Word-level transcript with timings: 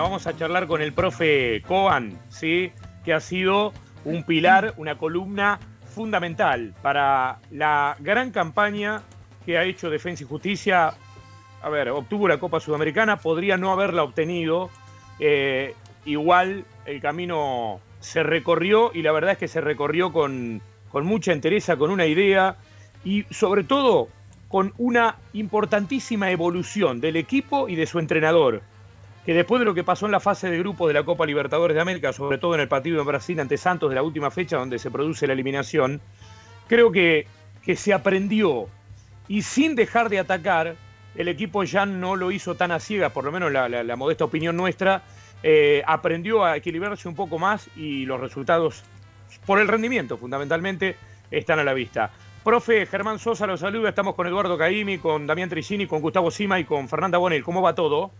Vamos 0.00 0.28
a 0.28 0.36
charlar 0.36 0.68
con 0.68 0.80
el 0.80 0.92
profe 0.92 1.60
Coan, 1.66 2.16
¿sí? 2.28 2.70
que 3.04 3.12
ha 3.12 3.18
sido 3.18 3.72
un 4.04 4.22
pilar, 4.22 4.74
una 4.76 4.96
columna 4.96 5.58
fundamental 5.92 6.72
para 6.82 7.40
la 7.50 7.96
gran 7.98 8.30
campaña 8.30 9.02
que 9.44 9.58
ha 9.58 9.64
hecho 9.64 9.90
Defensa 9.90 10.22
y 10.22 10.26
Justicia. 10.28 10.94
A 11.60 11.68
ver, 11.68 11.88
obtuvo 11.88 12.28
la 12.28 12.38
Copa 12.38 12.60
Sudamericana, 12.60 13.16
podría 13.16 13.56
no 13.56 13.72
haberla 13.72 14.04
obtenido. 14.04 14.70
Eh, 15.18 15.74
igual 16.04 16.64
el 16.86 17.00
camino 17.00 17.80
se 17.98 18.22
recorrió 18.22 18.92
y 18.94 19.02
la 19.02 19.10
verdad 19.10 19.32
es 19.32 19.38
que 19.38 19.48
se 19.48 19.60
recorrió 19.60 20.12
con, 20.12 20.62
con 20.90 21.06
mucha 21.06 21.32
entereza, 21.32 21.76
con 21.76 21.90
una 21.90 22.06
idea 22.06 22.56
y 23.04 23.24
sobre 23.32 23.64
todo 23.64 24.06
con 24.46 24.74
una 24.78 25.16
importantísima 25.32 26.30
evolución 26.30 27.00
del 27.00 27.16
equipo 27.16 27.68
y 27.68 27.74
de 27.74 27.86
su 27.86 27.98
entrenador 27.98 28.62
que 29.24 29.34
después 29.34 29.58
de 29.60 29.66
lo 29.66 29.74
que 29.74 29.84
pasó 29.84 30.06
en 30.06 30.12
la 30.12 30.20
fase 30.20 30.50
de 30.50 30.58
grupo 30.58 30.88
de 30.88 30.94
la 30.94 31.04
Copa 31.04 31.26
Libertadores 31.26 31.74
de 31.74 31.80
América, 31.80 32.12
sobre 32.12 32.38
todo 32.38 32.54
en 32.54 32.60
el 32.60 32.68
partido 32.68 33.00
en 33.00 33.06
Brasil 33.06 33.38
ante 33.40 33.56
Santos 33.56 33.90
de 33.90 33.96
la 33.96 34.02
última 34.02 34.30
fecha 34.30 34.56
donde 34.56 34.78
se 34.78 34.90
produce 34.90 35.26
la 35.26 35.34
eliminación, 35.34 36.00
creo 36.66 36.90
que, 36.90 37.26
que 37.62 37.76
se 37.76 37.92
aprendió 37.92 38.68
y 39.28 39.42
sin 39.42 39.74
dejar 39.74 40.08
de 40.08 40.18
atacar, 40.18 40.76
el 41.14 41.28
equipo 41.28 41.64
ya 41.64 41.84
no 41.84 42.16
lo 42.16 42.30
hizo 42.30 42.54
tan 42.54 42.70
a 42.70 42.80
ciegas, 42.80 43.12
por 43.12 43.24
lo 43.24 43.32
menos 43.32 43.52
la, 43.52 43.96
modesta 43.96 44.24
opinión 44.24 44.56
nuestra, 44.56 45.02
eh, 45.42 45.82
aprendió 45.86 46.44
a 46.44 46.56
equilibrarse 46.56 47.08
un 47.08 47.14
poco 47.14 47.38
más 47.38 47.68
y 47.76 48.06
los 48.06 48.20
resultados, 48.20 48.82
por 49.44 49.58
el 49.58 49.68
rendimiento 49.68 50.16
fundamentalmente, 50.16 50.96
están 51.30 51.58
a 51.58 51.64
la 51.64 51.74
vista. 51.74 52.10
Profe 52.42 52.86
Germán 52.86 53.18
Sosa 53.18 53.46
los 53.46 53.60
saluda, 53.60 53.90
estamos 53.90 54.14
con 54.14 54.26
Eduardo 54.26 54.56
Caimi, 54.56 54.98
con 54.98 55.26
Damián 55.26 55.50
Tricini, 55.50 55.86
con 55.86 56.00
Gustavo 56.00 56.30
Sima 56.30 56.58
y 56.58 56.64
con 56.64 56.88
Fernanda 56.88 57.18
Bonel. 57.18 57.44
¿Cómo 57.44 57.60
va 57.60 57.74
todo? 57.74 58.10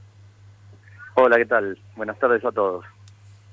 Hola, 1.21 1.37
¿qué 1.37 1.47
tal? 1.47 1.77
Buenas 1.97 2.17
tardes 2.21 2.45
a 2.45 2.53
todos. 2.53 2.85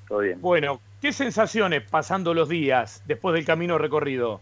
Todo 0.07 0.19
bien. 0.19 0.39
Bueno, 0.39 0.79
¿qué 1.01 1.11
sensaciones 1.11 1.81
pasando 1.81 2.35
los 2.35 2.47
días 2.47 3.01
después 3.07 3.33
del 3.33 3.43
camino 3.43 3.79
recorrido? 3.79 4.39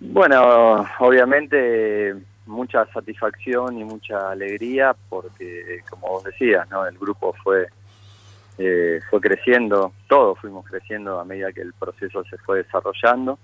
Bueno, 0.00 0.84
obviamente 0.98 2.16
mucha 2.46 2.86
satisfacción 2.86 3.78
y 3.78 3.84
mucha 3.84 4.32
alegría 4.32 4.96
porque, 5.08 5.80
como 5.88 6.08
vos 6.08 6.24
decías, 6.24 6.68
¿no? 6.70 6.84
el 6.84 6.98
grupo 6.98 7.32
fue 7.44 7.68
eh, 8.58 8.98
fue 9.08 9.20
creciendo, 9.20 9.92
todos 10.08 10.40
fuimos 10.40 10.66
creciendo 10.66 11.20
a 11.20 11.24
medida 11.24 11.52
que 11.52 11.60
el 11.60 11.72
proceso 11.72 12.24
se 12.24 12.36
fue 12.38 12.64
desarrollando. 12.64 13.38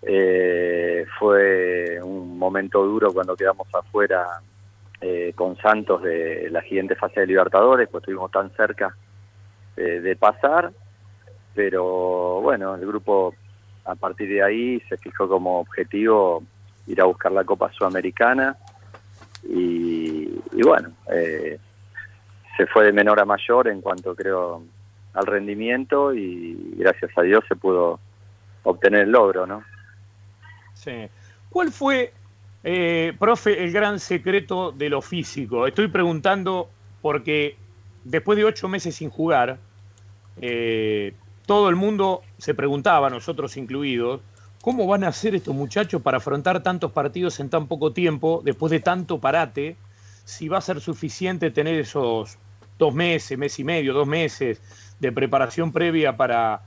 Eh, 0.00 1.04
fue 1.18 2.00
un 2.02 2.38
momento 2.38 2.82
duro 2.82 3.12
cuando 3.12 3.36
quedamos 3.36 3.68
afuera 3.74 4.40
eh, 5.00 5.32
con 5.34 5.56
Santos 5.56 6.02
de 6.02 6.48
la 6.50 6.62
siguiente 6.62 6.94
fase 6.94 7.20
de 7.20 7.26
Libertadores, 7.26 7.88
pues 7.88 8.02
estuvimos 8.02 8.30
tan 8.30 8.50
cerca 8.50 8.94
eh, 9.76 10.00
de 10.00 10.16
pasar, 10.16 10.72
pero 11.54 12.40
bueno, 12.42 12.74
el 12.74 12.86
grupo 12.86 13.34
a 13.84 13.94
partir 13.94 14.28
de 14.28 14.42
ahí 14.42 14.80
se 14.88 14.96
fijó 14.98 15.28
como 15.28 15.60
objetivo 15.60 16.42
ir 16.86 17.00
a 17.00 17.04
buscar 17.04 17.32
la 17.32 17.44
Copa 17.44 17.72
Sudamericana 17.72 18.56
y, 19.42 20.28
bueno, 20.62 20.90
eh, 21.10 21.58
se 22.56 22.66
fue 22.66 22.84
de 22.84 22.92
menor 22.92 23.20
a 23.20 23.24
mayor 23.24 23.68
en 23.68 23.80
cuanto 23.80 24.14
creo 24.14 24.62
al 25.14 25.26
rendimiento 25.26 26.14
y 26.14 26.74
gracias 26.76 27.10
a 27.16 27.22
Dios 27.22 27.42
se 27.48 27.56
pudo 27.56 27.98
obtener 28.64 29.02
el 29.02 29.12
logro, 29.12 29.46
¿no? 29.46 29.64
Sí. 30.74 31.08
¿Cuál 31.48 31.72
fue 31.72 32.12
eh, 32.62 33.14
profe, 33.18 33.64
el 33.64 33.72
gran 33.72 33.98
secreto 34.00 34.72
de 34.72 34.90
lo 34.90 35.00
físico. 35.00 35.66
Estoy 35.66 35.88
preguntando 35.88 36.68
porque 37.00 37.56
después 38.04 38.36
de 38.36 38.44
ocho 38.44 38.68
meses 38.68 38.94
sin 38.94 39.10
jugar, 39.10 39.58
eh, 40.40 41.14
todo 41.46 41.68
el 41.68 41.76
mundo 41.76 42.22
se 42.38 42.54
preguntaba, 42.54 43.10
nosotros 43.10 43.56
incluidos, 43.56 44.20
¿cómo 44.60 44.86
van 44.86 45.04
a 45.04 45.08
hacer 45.08 45.34
estos 45.34 45.54
muchachos 45.54 46.02
para 46.02 46.18
afrontar 46.18 46.62
tantos 46.62 46.92
partidos 46.92 47.40
en 47.40 47.48
tan 47.48 47.66
poco 47.66 47.92
tiempo, 47.92 48.42
después 48.44 48.70
de 48.70 48.80
tanto 48.80 49.18
parate? 49.18 49.76
Si 50.24 50.48
va 50.48 50.58
a 50.58 50.60
ser 50.60 50.80
suficiente 50.80 51.50
tener 51.50 51.74
esos 51.80 52.38
dos 52.78 52.94
meses, 52.94 53.36
mes 53.36 53.58
y 53.58 53.64
medio, 53.64 53.92
dos 53.92 54.06
meses 54.06 54.60
de 55.00 55.12
preparación 55.12 55.72
previa 55.72 56.16
para 56.16 56.62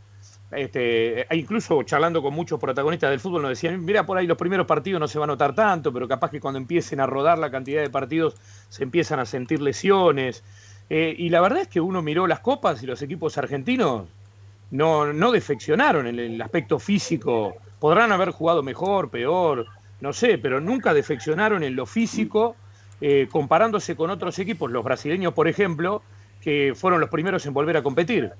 este, 0.55 1.21
e 1.21 1.37
incluso 1.37 1.83
charlando 1.83 2.21
con 2.21 2.33
muchos 2.33 2.59
protagonistas 2.59 3.09
del 3.09 3.19
fútbol 3.19 3.41
nos 3.43 3.49
decían, 3.49 3.83
mira, 3.83 4.05
por 4.05 4.17
ahí 4.17 4.27
los 4.27 4.37
primeros 4.37 4.65
partidos 4.65 4.99
no 4.99 5.07
se 5.07 5.19
va 5.19 5.25
a 5.25 5.27
notar 5.27 5.55
tanto, 5.55 5.91
pero 5.93 6.07
capaz 6.07 6.31
que 6.31 6.39
cuando 6.39 6.57
empiecen 6.57 6.99
a 6.99 7.05
rodar 7.05 7.37
la 7.39 7.51
cantidad 7.51 7.81
de 7.81 7.89
partidos 7.89 8.35
se 8.69 8.83
empiezan 8.83 9.19
a 9.19 9.25
sentir 9.25 9.61
lesiones. 9.61 10.43
Eh, 10.89 11.15
y 11.17 11.29
la 11.29 11.41
verdad 11.41 11.61
es 11.61 11.67
que 11.67 11.81
uno 11.81 12.01
miró 12.01 12.27
las 12.27 12.39
copas 12.39 12.83
y 12.83 12.85
los 12.85 13.01
equipos 13.01 13.37
argentinos 13.37 14.07
no, 14.71 15.13
no 15.13 15.31
defeccionaron 15.31 16.07
en 16.07 16.19
el 16.19 16.41
aspecto 16.41 16.79
físico. 16.79 17.55
Podrán 17.79 18.11
haber 18.11 18.31
jugado 18.31 18.63
mejor, 18.63 19.09
peor, 19.09 19.67
no 20.01 20.13
sé, 20.13 20.37
pero 20.37 20.59
nunca 20.59 20.93
defeccionaron 20.93 21.63
en 21.63 21.75
lo 21.75 21.85
físico, 21.85 22.55
eh, 22.99 23.27
comparándose 23.31 23.95
con 23.95 24.09
otros 24.09 24.37
equipos, 24.39 24.71
los 24.71 24.83
brasileños, 24.83 25.33
por 25.33 25.47
ejemplo, 25.47 26.01
que 26.41 26.73
fueron 26.75 26.99
los 26.99 27.09
primeros 27.09 27.45
en 27.45 27.53
volver 27.53 27.77
a 27.77 27.83
competir. 27.83 28.31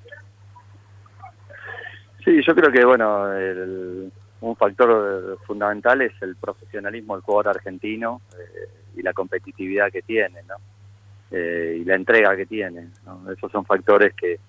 Sí, 2.24 2.42
yo 2.46 2.56
creo 2.56 2.72
que 2.72 2.86
bueno, 2.86 3.28
un 4.42 4.56
factor 4.56 5.38
fundamental 5.46 6.02
es 6.02 6.14
el 6.22 6.36
profesionalismo 6.36 7.16
del 7.16 7.24
jugador 7.24 7.56
argentino 7.56 8.22
eh, 8.38 8.70
y 8.96 9.02
la 9.02 9.14
competitividad 9.14 9.92
que 9.92 10.02
tiene, 10.02 10.42
¿no? 10.44 10.56
Eh, 11.32 11.78
y 11.82 11.86
la 11.86 11.96
entrega 11.96 12.36
que 12.36 12.46
tiene. 12.46 12.90
Esos 13.36 13.52
son 13.52 13.66
factores 13.66 14.14
que 14.14 14.40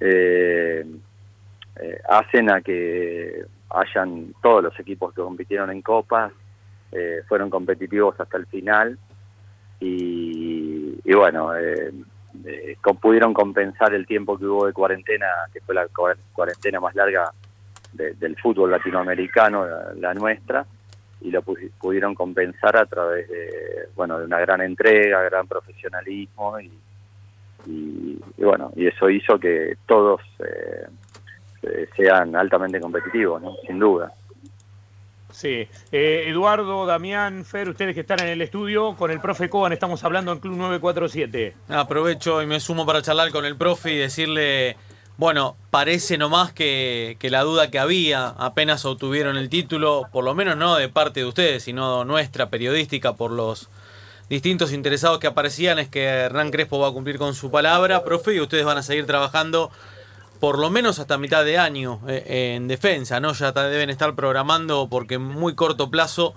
eh, 0.00 0.86
hacen 2.08 2.50
a 2.50 2.60
que 2.60 3.44
hayan 3.70 4.34
todos 4.42 4.64
los 4.64 4.80
equipos 4.80 5.12
que 5.14 5.22
compitieron 5.22 5.70
en 5.70 5.82
copas 5.82 6.32
fueron 7.26 7.50
competitivos 7.50 8.14
hasta 8.20 8.36
el 8.36 8.46
final 8.46 8.96
y, 9.80 10.96
y 11.04 11.12
bueno 11.12 11.50
eh, 12.46 12.76
pudieron 13.00 13.32
compensar 13.32 13.94
el 13.94 14.06
tiempo 14.06 14.38
que 14.38 14.46
hubo 14.46 14.66
de 14.66 14.72
cuarentena, 14.72 15.26
que 15.52 15.60
fue 15.60 15.74
la 15.74 15.86
cuarentena 16.32 16.80
más 16.80 16.94
larga 16.94 17.30
del 17.92 18.36
fútbol 18.36 18.72
latinoamericano, 18.72 19.66
la, 19.96 20.14
nuestra, 20.14 20.66
y 21.20 21.30
lo 21.30 21.42
pudieron 21.42 22.14
compensar 22.14 22.76
a 22.76 22.86
través 22.86 23.28
de, 23.28 23.88
bueno, 23.94 24.18
de 24.18 24.26
una 24.26 24.40
gran 24.40 24.60
entrega, 24.62 25.22
gran 25.22 25.46
profesionalismo 25.46 26.58
y, 26.58 26.72
y, 27.66 28.18
bueno, 28.36 28.72
y 28.74 28.88
eso 28.88 29.08
hizo 29.08 29.38
que 29.38 29.76
todos 29.86 30.20
eh, 30.40 31.86
sean 31.96 32.34
altamente 32.34 32.80
competitivos, 32.80 33.40
¿no? 33.40 33.54
sin 33.66 33.78
duda. 33.78 34.12
Sí. 35.34 35.68
Eh, 35.90 36.24
Eduardo, 36.28 36.86
Damián, 36.86 37.44
Fer, 37.44 37.68
ustedes 37.68 37.92
que 37.94 38.02
están 38.02 38.20
en 38.20 38.28
el 38.28 38.40
estudio, 38.40 38.94
con 38.94 39.10
el 39.10 39.20
profe 39.20 39.50
Coban 39.50 39.72
estamos 39.72 40.04
hablando 40.04 40.30
en 40.30 40.38
Club 40.38 40.56
947. 40.56 41.56
Aprovecho 41.70 42.40
y 42.40 42.46
me 42.46 42.60
sumo 42.60 42.86
para 42.86 43.02
charlar 43.02 43.32
con 43.32 43.44
el 43.44 43.56
profe 43.56 43.92
y 43.92 43.98
decirle, 43.98 44.76
bueno, 45.16 45.56
parece 45.70 46.18
nomás 46.18 46.52
que, 46.52 47.16
que 47.18 47.30
la 47.30 47.42
duda 47.42 47.68
que 47.68 47.80
había 47.80 48.28
apenas 48.28 48.84
obtuvieron 48.84 49.36
el 49.36 49.48
título, 49.48 50.08
por 50.12 50.22
lo 50.22 50.36
menos 50.36 50.56
no 50.56 50.76
de 50.76 50.88
parte 50.88 51.20
de 51.20 51.26
ustedes, 51.26 51.64
sino 51.64 52.04
nuestra 52.04 52.48
periodística 52.48 53.14
por 53.14 53.32
los 53.32 53.68
distintos 54.28 54.72
interesados 54.72 55.18
que 55.18 55.26
aparecían, 55.26 55.80
es 55.80 55.88
que 55.88 56.04
Hernán 56.04 56.52
Crespo 56.52 56.78
va 56.78 56.88
a 56.88 56.92
cumplir 56.92 57.18
con 57.18 57.34
su 57.34 57.50
palabra, 57.50 58.04
profe, 58.04 58.34
y 58.34 58.40
ustedes 58.40 58.64
van 58.64 58.78
a 58.78 58.82
seguir 58.82 59.04
trabajando 59.04 59.72
por 60.44 60.58
lo 60.58 60.68
menos 60.68 60.98
hasta 60.98 61.16
mitad 61.16 61.42
de 61.42 61.56
año 61.56 62.00
eh, 62.06 62.52
en 62.54 62.68
defensa, 62.68 63.18
¿no? 63.18 63.32
Ya 63.32 63.50
deben 63.52 63.88
estar 63.88 64.14
programando 64.14 64.88
porque 64.90 65.14
en 65.14 65.22
muy 65.22 65.54
corto 65.54 65.90
plazo 65.90 66.34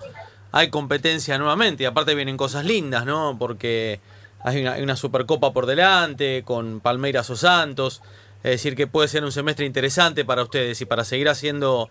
hay 0.53 0.69
competencia 0.69 1.37
nuevamente. 1.37 1.83
Y 1.83 1.87
aparte 1.87 2.15
vienen 2.15 2.37
cosas 2.37 2.63
lindas, 2.63 3.05
¿no? 3.05 3.35
Porque 3.37 3.99
hay 4.45 4.63
una, 4.81 4.95
Supercopa 4.95 5.51
por 5.51 5.65
delante, 5.65 6.43
con 6.45 6.79
Palmeiras 6.79 7.29
o 7.31 7.35
Santos. 7.35 8.01
Es 8.45 8.51
decir, 8.51 8.77
que 8.77 8.87
puede 8.87 9.09
ser 9.09 9.25
un 9.25 9.33
semestre 9.33 9.65
interesante 9.65 10.23
para 10.23 10.43
ustedes 10.43 10.79
y 10.79 10.85
para 10.85 11.03
seguir 11.03 11.27
haciendo, 11.27 11.89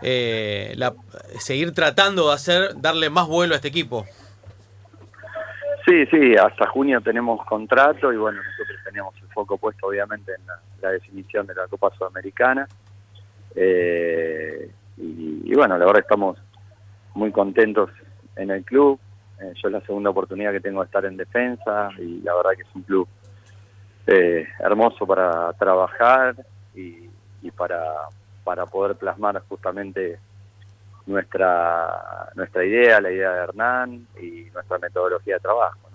eh, 0.00 0.74
la, 0.76 0.94
seguir 1.40 1.74
tratando 1.74 2.28
de 2.28 2.34
hacer, 2.34 2.80
darle 2.80 3.10
más 3.10 3.26
vuelo 3.26 3.54
a 3.54 3.56
este 3.56 3.66
equipo. 3.66 4.06
Sí, 5.84 6.06
sí, 6.06 6.36
hasta 6.36 6.68
junio 6.68 7.00
tenemos 7.00 7.44
contrato 7.46 8.12
y 8.12 8.16
bueno, 8.16 8.40
nosotros 8.44 8.78
tenemos 8.84 9.12
foco 9.38 9.56
puesto 9.56 9.86
obviamente 9.86 10.32
en 10.34 10.42
la, 10.82 10.90
definición 10.90 11.46
de 11.46 11.54
la 11.54 11.68
Copa 11.68 11.92
Sudamericana. 11.96 12.66
Eh, 13.54 14.68
y, 14.96 15.54
bueno, 15.54 15.78
la 15.78 15.86
verdad 15.86 16.02
estamos 16.02 16.38
muy 17.14 17.30
contentos 17.30 17.88
en 18.34 18.50
el 18.50 18.64
club. 18.64 18.98
Eh, 19.40 19.52
yo 19.62 19.68
es 19.68 19.72
la 19.72 19.80
segunda 19.82 20.10
oportunidad 20.10 20.50
que 20.50 20.60
tengo 20.60 20.80
de 20.80 20.86
estar 20.86 21.04
en 21.04 21.16
defensa 21.16 21.90
y 21.98 22.20
la 22.22 22.34
verdad 22.34 22.50
que 22.56 22.62
es 22.62 22.74
un 22.74 22.82
club 22.82 23.06
eh, 24.08 24.44
hermoso 24.58 25.06
para 25.06 25.52
trabajar 25.52 26.34
y, 26.74 27.08
y 27.40 27.50
para, 27.52 28.08
para 28.42 28.66
poder 28.66 28.96
plasmar 28.96 29.40
justamente 29.48 30.18
nuestra 31.06 32.32
nuestra 32.34 32.64
idea, 32.64 33.00
la 33.00 33.12
idea 33.12 33.32
de 33.32 33.42
Hernán 33.44 34.08
y 34.20 34.50
nuestra 34.52 34.78
metodología 34.78 35.34
de 35.34 35.40
trabajo. 35.40 35.87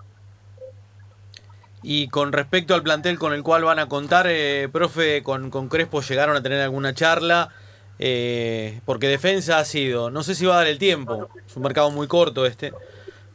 Y 1.86 2.08
con 2.08 2.32
respecto 2.32 2.74
al 2.74 2.82
plantel 2.82 3.18
con 3.18 3.34
el 3.34 3.42
cual 3.42 3.64
van 3.64 3.78
a 3.78 3.90
contar, 3.90 4.26
eh, 4.26 4.70
profe, 4.72 5.22
con, 5.22 5.50
con, 5.50 5.68
Crespo 5.68 6.00
llegaron 6.00 6.34
a 6.34 6.42
tener 6.42 6.62
alguna 6.62 6.94
charla, 6.94 7.50
eh, 7.98 8.80
porque 8.86 9.06
defensa 9.06 9.58
ha 9.58 9.66
sido, 9.66 10.10
no 10.10 10.22
sé 10.22 10.34
si 10.34 10.46
va 10.46 10.54
a 10.54 10.58
dar 10.58 10.66
el 10.66 10.78
tiempo, 10.78 11.28
es 11.46 11.54
un 11.54 11.62
mercado 11.62 11.90
muy 11.90 12.08
corto 12.08 12.46
este, 12.46 12.72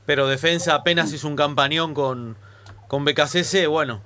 pero 0.07 0.27
defensa 0.27 0.73
apenas 0.73 1.13
hizo 1.13 1.27
un 1.27 1.35
campañón 1.35 1.93
con, 1.93 2.37
con 2.87 3.05
BKCS, 3.05 3.67
bueno, 3.67 4.01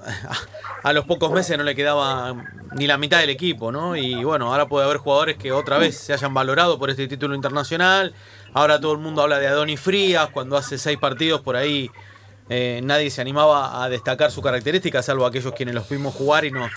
a 0.82 0.92
los 0.94 1.04
pocos 1.04 1.30
meses 1.30 1.58
no 1.58 1.64
le 1.64 1.74
quedaba 1.74 2.34
ni 2.74 2.86
la 2.86 2.96
mitad 2.96 3.20
del 3.20 3.28
equipo, 3.28 3.70
¿no? 3.72 3.94
Y 3.94 4.24
bueno, 4.24 4.50
ahora 4.50 4.68
puede 4.68 4.86
haber 4.86 4.96
jugadores 4.96 5.36
que 5.36 5.52
otra 5.52 5.76
vez 5.76 5.98
se 5.98 6.14
hayan 6.14 6.32
valorado 6.32 6.78
por 6.78 6.88
este 6.88 7.06
título 7.08 7.34
internacional. 7.34 8.14
Ahora 8.54 8.80
todo 8.80 8.92
el 8.92 8.98
mundo 9.00 9.20
habla 9.20 9.38
de 9.38 9.48
Adonis 9.48 9.80
Frías, 9.80 10.30
cuando 10.30 10.56
hace 10.56 10.78
seis 10.78 10.96
partidos 10.98 11.42
por 11.42 11.56
ahí 11.56 11.90
eh, 12.54 12.82
nadie 12.82 13.08
se 13.08 13.22
animaba 13.22 13.82
a 13.82 13.88
destacar 13.88 14.30
su 14.30 14.42
característica, 14.42 15.02
salvo 15.02 15.24
aquellos 15.24 15.54
quienes 15.54 15.74
los 15.74 15.88
vimos 15.88 16.14
jugar 16.14 16.44
y 16.44 16.50
no, 16.50 16.68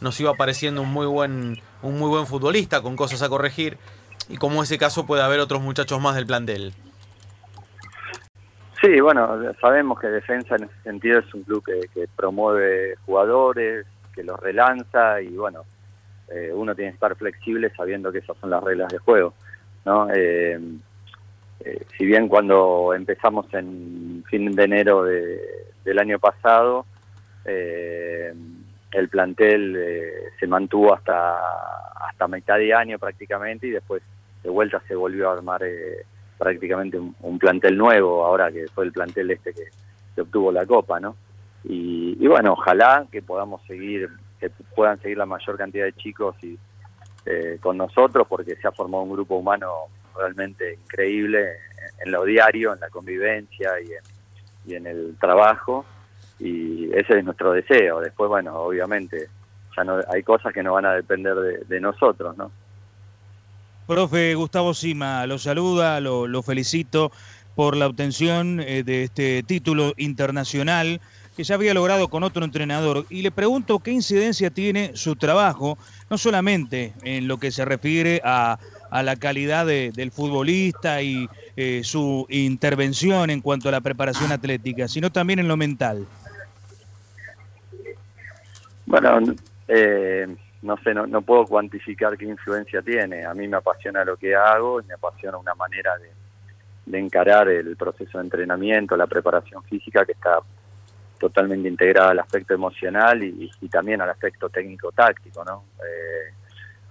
nos 0.00 0.18
iba 0.20 0.32
pareciendo 0.32 0.80
un 0.80 0.88
muy 0.88 1.04
buen, 1.04 1.60
un 1.82 1.98
muy 1.98 2.08
buen 2.08 2.26
futbolista 2.26 2.80
con 2.80 2.96
cosas 2.96 3.20
a 3.20 3.28
corregir. 3.28 3.76
Y 4.30 4.38
como 4.38 4.62
ese 4.62 4.78
caso 4.78 5.04
puede 5.04 5.22
haber 5.22 5.40
otros 5.40 5.60
muchachos 5.60 6.00
más 6.00 6.16
del 6.16 6.24
plantel. 6.24 6.72
Sí, 8.80 9.00
bueno, 9.00 9.38
sabemos 9.60 10.00
que 10.00 10.06
Defensa 10.06 10.56
en 10.56 10.64
ese 10.64 10.82
sentido 10.82 11.18
es 11.18 11.34
un 11.34 11.42
club 11.42 11.62
que, 11.62 12.08
promueve 12.16 12.96
jugadores, 13.04 13.84
que 14.14 14.22
los 14.22 14.40
relanza 14.40 15.20
y 15.20 15.36
bueno, 15.36 15.64
eh, 16.28 16.52
uno 16.54 16.74
tiene 16.74 16.92
que 16.92 16.94
estar 16.94 17.14
flexible 17.16 17.70
sabiendo 17.76 18.10
que 18.10 18.20
esas 18.20 18.38
son 18.38 18.48
las 18.48 18.64
reglas 18.64 18.88
de 18.88 18.98
juego, 18.98 19.34
¿no? 19.84 20.08
Eh, 20.10 20.58
eh, 21.68 21.86
si 21.96 22.06
bien 22.06 22.28
cuando 22.28 22.94
empezamos 22.94 23.52
en 23.54 24.24
fin 24.28 24.54
de 24.54 24.64
enero 24.64 25.04
del 25.04 25.98
año 25.98 26.18
pasado, 26.18 26.86
el 27.44 29.08
plantel 29.08 29.78
se 30.38 30.46
mantuvo 30.46 30.94
hasta 30.94 31.38
hasta 32.08 32.28
mitad 32.28 32.58
de 32.58 32.74
año 32.74 32.98
prácticamente 32.98 33.66
y 33.66 33.70
después 33.70 34.02
de 34.42 34.50
vuelta 34.50 34.82
se 34.86 34.94
volvió 34.94 35.30
a 35.30 35.32
armar 35.32 35.62
prácticamente 36.38 36.98
un, 36.98 37.38
plantel 37.38 37.76
nuevo, 37.76 38.24
ahora 38.24 38.50
que 38.50 38.66
fue 38.68 38.84
el 38.84 38.92
plantel 38.92 39.30
este 39.32 39.52
que, 39.52 40.20
obtuvo 40.20 40.50
la 40.50 40.66
Copa, 40.66 40.98
¿no? 40.98 41.16
Y, 41.64 42.26
bueno, 42.26 42.54
ojalá 42.54 43.06
que 43.10 43.22
podamos 43.22 43.62
seguir, 43.66 44.08
que 44.40 44.50
puedan 44.74 45.00
seguir 45.00 45.18
la 45.18 45.26
mayor 45.26 45.56
cantidad 45.56 45.84
de 45.84 45.92
chicos 45.92 46.34
y 46.42 46.58
eh, 47.26 47.58
con 47.60 47.76
nosotros, 47.76 48.26
porque 48.28 48.56
se 48.56 48.66
ha 48.66 48.72
formado 48.72 49.04
un 49.04 49.12
grupo 49.12 49.36
humano 49.36 49.86
realmente 50.18 50.74
increíble 50.74 51.52
en, 52.04 52.10
lo 52.10 52.24
diario, 52.24 52.74
en 52.74 52.80
la 52.80 52.90
convivencia 52.90 53.70
y 54.66 54.74
en, 54.74 54.86
el 54.86 55.16
trabajo, 55.18 55.84
y 56.38 56.92
ese 56.94 57.18
es 57.18 57.24
nuestro 57.24 57.52
deseo. 57.52 58.00
Después, 58.00 58.28
bueno, 58.28 58.54
obviamente, 58.56 59.28
ya 59.76 59.84
no 59.84 60.00
hay 60.12 60.22
cosas 60.22 60.52
que 60.52 60.62
no 60.62 60.74
van 60.74 60.86
a 60.86 60.92
depender 60.92 61.34
de, 61.66 61.80
nosotros, 61.80 62.36
¿no? 62.36 62.50
Profe 63.86 64.34
Gustavo 64.34 64.74
Sima, 64.74 65.26
lo 65.26 65.38
saluda, 65.38 66.00
lo, 66.00 66.42
felicito 66.42 67.10
por 67.54 67.76
la 67.76 67.86
obtención 67.86 68.60
eh, 68.60 68.82
de 68.82 69.04
este 69.04 69.42
título 69.42 69.94
internacional 69.96 71.00
que 71.38 71.44
ya 71.44 71.54
había 71.54 71.72
logrado 71.72 72.08
con 72.08 72.24
otro 72.24 72.44
entrenador. 72.44 73.06
Y 73.10 73.22
le 73.22 73.30
pregunto 73.30 73.78
qué 73.78 73.92
incidencia 73.92 74.50
tiene 74.50 74.96
su 74.96 75.14
trabajo, 75.14 75.78
no 76.10 76.18
solamente 76.18 76.92
en 77.04 77.28
lo 77.28 77.38
que 77.38 77.52
se 77.52 77.64
refiere 77.64 78.20
a, 78.24 78.58
la 78.90 79.16
calidad 79.16 79.66
del 79.66 80.10
futbolista 80.10 81.02
y 81.02 81.28
eh, 81.56 81.82
su 81.84 82.26
intervención 82.28 83.30
en 83.30 83.40
cuanto 83.40 83.68
a 83.68 83.72
la 83.72 83.80
preparación 83.80 84.32
atlética, 84.32 84.88
sino 84.88 85.10
también 85.10 85.38
en 85.38 85.48
lo 85.48 85.56
mental. 85.56 86.06
Bueno, 88.86 89.34
eh, 89.68 90.26
no 90.62 90.76
sé, 90.78 90.94
no, 90.94 91.06
no 91.06 91.22
puedo 91.22 91.44
cuantificar 91.46 92.16
qué 92.16 92.24
influencia 92.24 92.82
tiene. 92.82 93.24
A 93.24 93.34
mí 93.34 93.46
me 93.46 93.58
apasiona 93.58 94.04
lo 94.04 94.16
que 94.16 94.34
hago 94.34 94.80
y 94.80 94.84
me 94.84 94.94
apasiona 94.94 95.36
una 95.36 95.54
manera 95.54 95.92
de, 95.98 96.98
encarar 96.98 97.48
el 97.48 97.76
proceso 97.76 98.16
de 98.16 98.24
entrenamiento, 98.24 98.96
la 98.96 99.06
preparación 99.06 99.62
física 99.64 100.06
que 100.06 100.12
está 100.12 100.38
totalmente 101.18 101.68
integrada 101.68 102.10
al 102.10 102.20
aspecto 102.20 102.54
emocional 102.54 103.22
y, 103.22 103.50
también 103.68 104.00
al 104.00 104.08
aspecto 104.10 104.48
técnico-táctico, 104.48 105.44
¿no? 105.44 105.64
Eh, 105.78 106.32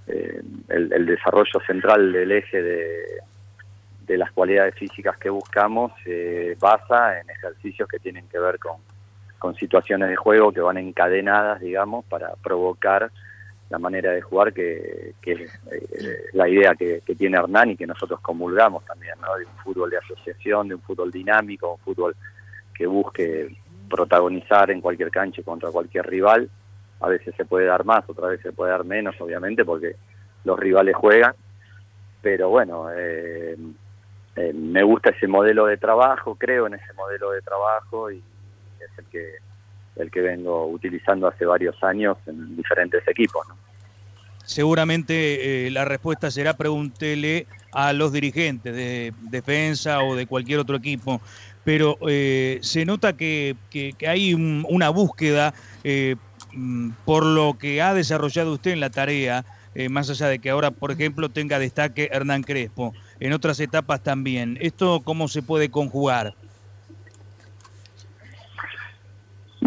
eh, 0.07 0.42
el, 0.69 1.06
desarrollo 1.06 1.59
central 1.65 2.12
del 2.12 2.31
eje 2.31 2.62
de, 2.62 4.18
las 4.18 4.31
cualidades 4.31 4.74
físicas 4.75 5.18
que 5.18 5.30
buscamos 5.30 5.92
se 6.04 6.56
basa 6.59 7.19
en 7.19 7.30
ejercicios 7.30 7.89
que 7.89 8.00
tienen 8.00 8.27
que 8.30 8.39
ver 8.39 8.57
con, 8.57 8.77
con 9.38 9.54
situaciones 9.56 10.09
de 10.09 10.15
juego 10.15 10.51
que 10.51 10.62
van 10.62 10.77
encadenadas, 10.77 11.59
digamos, 11.59 12.06
para 12.06 12.33
provocar 12.42 13.12
la 13.69 13.80
manera 13.80 14.12
de 14.12 14.21
jugar 14.21 14.54
que, 14.54 15.13
es 15.21 15.39
eh, 15.71 16.25
la 16.33 16.48
idea 16.48 16.74
que, 16.75 17.01
tiene 17.18 17.38
Hernán 17.38 17.71
y 17.71 17.75
que 17.75 17.86
nosotros 17.86 18.21
comulgamos 18.21 18.86
también, 18.86 19.15
¿no? 19.21 19.36
de 19.36 19.45
un 19.45 19.57
fútbol 19.63 19.89
de 19.89 19.98
asociación, 19.98 20.69
de 20.69 20.75
un 20.75 20.81
fútbol 20.81 21.12
dinámico, 21.12 21.74
un 21.74 21.80
fútbol 21.80 22.15
que 22.74 22.88
busque 22.88 23.56
protagonizar 23.89 24.71
en 24.71 24.81
cualquier 24.81 25.12
cancha 25.12 25.42
contra 25.44 25.69
cualquier 25.71 26.06
rival. 26.07 26.50
A 26.99 27.07
veces 27.09 27.35
se 27.35 27.45
puede 27.45 27.65
dar 27.65 27.85
más, 27.85 28.03
otras 28.07 28.31
veces 28.31 28.44
se 28.44 28.53
puede 28.53 28.71
dar 28.71 28.83
menos, 28.83 29.15
obviamente, 29.19 29.63
porque 29.63 29.95
los 30.44 30.59
rivales 30.59 30.95
juegan. 30.95 31.33
Pero 32.21 32.49
bueno, 32.49 32.88
eh, 32.95 33.55
eh, 34.35 34.53
me 34.53 34.83
gusta 34.83 35.11
ese 35.11 35.27
modelo 35.27 35.65
de 35.65 35.77
trabajo, 35.77 36.35
creo 36.35 36.67
en 36.67 36.75
ese 36.75 36.94
modelo 36.94 37.31
de 37.31 37.41
trabajo 37.41 38.11
y 38.11 38.17
es 38.79 38.99
el 38.99 39.05
que 39.05 39.35
el 39.95 40.11
que 40.11 40.21
vengo 40.21 40.67
utilizando 40.67 41.27
hace 41.27 41.45
varios 41.45 41.83
años 41.83 42.17
en 42.27 42.55
diferentes 42.55 43.07
equipos. 43.07 43.47
Seguramente 44.44 45.67
eh, 45.67 45.71
la 45.71 45.85
respuesta 45.85 46.31
será 46.31 46.55
pregúntele 46.55 47.47
a 47.73 47.94
los 47.94 48.13
dirigentes 48.13 48.73
de 48.73 49.11
defensa 49.23 50.03
o 50.03 50.15
de 50.15 50.25
cualquier 50.25 50.59
otro 50.59 50.77
equipo, 50.77 51.19
pero 51.63 51.97
eh, 52.07 52.59
se 52.61 52.85
nota 52.85 53.13
que, 53.17 53.55
hay 54.07 54.33
una 54.33 54.89
búsqueda 54.89 55.53
por 57.05 57.25
lo 57.25 57.57
que 57.57 57.81
ha 57.81 57.94
desarrollado 57.94 58.53
usted 58.53 58.71
en 58.71 58.79
la 58.79 58.89
tarea, 58.89 59.45
más 59.89 60.09
allá 60.09 60.27
de 60.27 60.39
que 60.39 60.49
ahora, 60.49 60.71
por 60.71 60.91
ejemplo, 60.91 61.29
tenga 61.29 61.59
destaque 61.59 62.09
Hernán 62.11 62.44
Crespo, 62.44 62.94
en 63.19 63.33
otras 63.33 63.59
etapas 63.59 64.01
también. 64.01 64.57
¿Esto 64.59 65.01
cómo 65.03 65.27
se 65.27 65.44
puede 65.44 65.69
conjugar? 65.69 66.33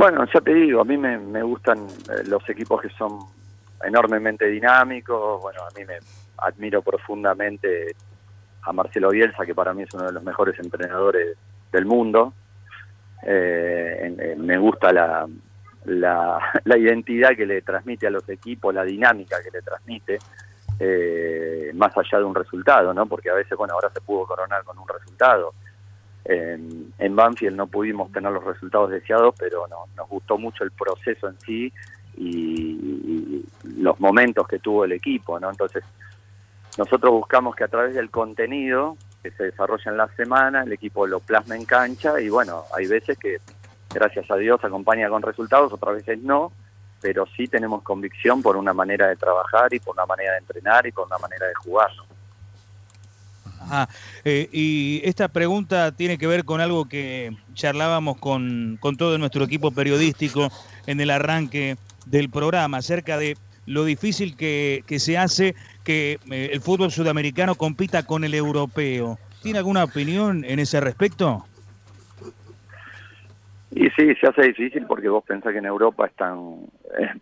Bueno, 0.00 0.24
ya 0.32 0.40
te 0.40 0.54
digo, 0.54 0.80
a 0.80 0.84
mí 0.84 0.96
me, 0.96 1.42
gustan 1.42 1.80
eh, 1.80 2.22
los 2.26 2.48
equipos 2.48 2.80
que 2.80 2.88
son 2.90 3.18
enormemente 3.84 4.46
dinámicos. 4.46 5.42
Bueno, 5.42 5.60
a 5.62 5.78
mí 5.78 5.84
me 5.84 5.98
admiro 6.38 6.80
profundamente 6.80 7.94
a 8.62 8.72
Marcelo 8.72 9.10
Bielsa, 9.10 9.44
que 9.44 9.54
para 9.54 9.74
mí 9.74 9.82
es 9.82 9.92
uno 9.92 10.04
de 10.06 10.12
los 10.12 10.22
mejores 10.22 10.58
entrenadores 10.58 11.36
del 11.72 11.84
mundo. 11.86 12.32
Eh, 13.24 14.36
me 14.38 14.56
gusta 14.58 14.90
la, 15.84 16.38
la, 16.64 16.78
identidad 16.78 17.36
que 17.36 17.46
le 17.46 17.62
transmite 17.62 18.06
a 18.06 18.10
los 18.10 18.28
equipos, 18.28 18.74
la 18.74 18.84
dinámica 18.84 19.42
que 19.42 19.50
le 19.50 19.62
transmite, 19.62 20.18
eh, 20.78 21.70
más 21.74 21.96
allá 21.96 22.18
de 22.18 22.24
un 22.24 22.34
resultado, 22.34 22.92
¿no? 22.94 23.06
Porque 23.06 23.30
a 23.30 23.34
veces, 23.34 23.56
bueno, 23.56 23.74
ahora 23.74 23.90
se 23.90 24.00
pudo 24.00 24.26
coronar 24.26 24.64
con 24.64 24.78
un 24.78 24.88
resultado 24.88 25.54
en, 26.24 26.92
en 26.98 27.16
Banfield 27.16 27.56
no 27.56 27.66
pudimos 27.66 28.12
tener 28.12 28.30
los 28.30 28.44
resultados 28.44 28.90
deseados, 28.90 29.34
pero 29.38 29.66
no, 29.68 29.86
nos 29.96 30.08
gustó 30.08 30.38
mucho 30.38 30.64
el 30.64 30.70
proceso 30.70 31.28
en 31.28 31.40
sí 31.40 31.72
y, 32.16 33.44
los 33.78 33.98
momentos 33.98 34.46
que 34.46 34.58
tuvo 34.58 34.84
el 34.84 34.92
equipo, 34.92 35.40
¿no? 35.40 35.48
Entonces, 35.50 35.82
nosotros 36.76 37.12
buscamos 37.12 37.56
que 37.56 37.64
a 37.64 37.68
través 37.68 37.94
del 37.94 38.10
contenido 38.10 38.96
que 39.22 39.30
se 39.30 39.44
desarrolla 39.44 39.90
en 39.90 39.96
la 39.96 40.08
semana, 40.08 40.62
el 40.62 40.72
equipo 40.72 41.06
lo 41.06 41.20
plasma 41.20 41.56
en 41.56 41.64
cancha 41.64 42.20
y 42.20 42.28
bueno, 42.28 42.64
hay 42.76 42.86
veces 42.86 43.18
que 43.18 43.38
gracias 43.92 44.30
a 44.30 44.36
Dios 44.36 44.62
acompaña 44.62 45.08
con 45.08 45.22
resultados, 45.22 45.72
otras 45.72 45.96
veces 45.96 46.18
no, 46.22 46.52
pero 47.00 47.26
sí 47.36 47.48
tenemos 47.48 47.82
convicción 47.82 48.42
por 48.42 48.56
una 48.56 48.72
manera 48.72 49.08
de 49.08 49.16
trabajar 49.16 49.72
y 49.72 49.80
por 49.80 49.94
una 49.94 50.06
manera 50.06 50.32
de 50.32 50.38
entrenar 50.38 50.86
y 50.86 50.92
por 50.92 51.06
una 51.06 51.18
manera 51.18 51.46
de 51.46 51.54
jugar. 51.54 51.90
¿no? 51.96 52.04
Eh, 54.24 54.48
y 54.52 55.00
esta 55.04 55.28
pregunta 55.28 55.92
tiene 55.92 56.18
que 56.18 56.26
ver 56.26 56.44
con 56.44 56.60
algo 56.60 56.88
que 56.88 57.36
charlábamos 57.54 58.18
con, 58.18 58.78
todo 58.98 59.18
nuestro 59.18 59.44
equipo 59.44 59.70
periodístico 59.70 60.50
en 60.86 61.00
el 61.00 61.10
arranque 61.10 61.76
del 62.06 62.30
programa, 62.30 62.78
acerca 62.78 63.18
de 63.18 63.36
lo 63.66 63.84
difícil 63.84 64.36
que, 64.36 64.84
se 64.98 65.18
hace 65.18 65.54
que 65.84 66.18
eh, 66.30 66.50
el 66.52 66.60
fútbol 66.60 66.90
sudamericano 66.90 67.54
compita 67.54 68.02
con 68.04 68.24
el 68.24 68.34
europeo. 68.34 69.18
¿Tiene 69.42 69.58
alguna 69.58 69.84
opinión 69.84 70.44
en 70.44 70.58
ese 70.58 70.80
respecto? 70.80 71.46
Y 73.72 73.88
sí, 73.90 74.14
se 74.16 74.26
hace 74.26 74.42
difícil 74.42 74.86
porque 74.86 75.08
vos 75.08 75.24
pensás 75.24 75.52
que 75.52 75.58
en 75.58 75.66
Europa 75.66 76.06
están 76.06 76.66
eh, 76.98 77.12